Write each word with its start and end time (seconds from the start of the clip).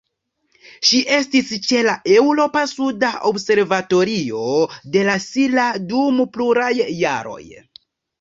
Ŝi 0.91 0.99
estis 1.15 1.49
ĉe 1.65 1.81
la 1.87 1.91
Eŭropa 2.13 2.63
suda 2.71 3.11
observatorio 3.31 4.41
de 4.95 5.03
La 5.09 5.19
Silla 5.27 5.67
dum 5.93 6.23
pluraj 6.39 6.71
jaroj. 7.03 7.43